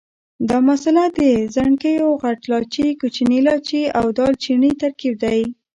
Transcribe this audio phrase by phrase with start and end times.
[0.49, 1.19] دا مساله د
[1.53, 5.41] ځڼکیو، غټ لاچي، کوچني لاچي او دال چیني ترکیب دی.